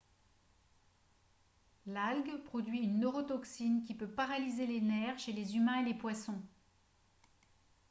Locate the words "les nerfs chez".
4.65-5.31